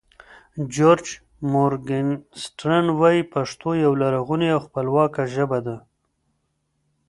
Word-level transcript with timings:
جورج 0.73 1.07
مورګنسټرن 1.51 2.85
وایې 2.99 3.23
پښتو 3.33 3.69
یوه 3.83 3.97
لرغونې 4.01 4.47
او 4.55 4.59
خپلواکه 4.65 5.23
ژبه 5.35 5.59
ده. 5.65 5.77